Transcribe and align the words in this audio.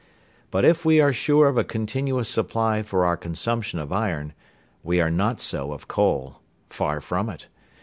But 0.49 0.65
if 0.65 0.83
we 0.83 0.99
are 0.99 1.13
sure 1.13 1.47
of 1.47 1.59
a 1.59 1.63
continuous 1.63 2.27
supply 2.27 2.81
for 2.81 3.05
our 3.05 3.15
consumption 3.15 3.77
of 3.77 3.91
iron, 3.93 4.33
we 4.81 4.99
are 4.99 5.11
not 5.11 5.39
so 5.39 5.73
of 5.73 5.87
coal. 5.87 6.39
Far 6.71 6.99
from 7.01 7.29
it. 7.29 7.47